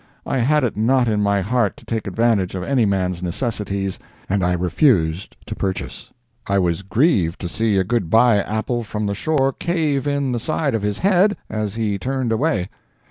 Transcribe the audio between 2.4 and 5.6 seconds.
of any man's necessities, and I refused to